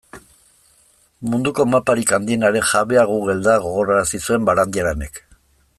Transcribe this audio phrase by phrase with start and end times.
[1.33, 5.25] Munduko maparik handienaren jabea Google da, gogorarazi zuen Barandiaranek.